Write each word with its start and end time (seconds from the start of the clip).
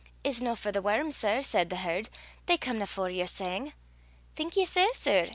It's 0.23 0.41
no 0.41 0.55
for 0.55 0.71
the 0.71 0.81
worms, 0.81 1.15
sir, 1.15 1.43
said 1.43 1.69
the 1.69 1.75
herd, 1.75 2.09
They 2.47 2.57
comena 2.57 2.87
for 2.87 3.11
yer 3.11 3.27
sang. 3.27 3.73
Think 4.35 4.57
ye 4.57 4.65
sae, 4.65 4.89
sir? 4.95 5.29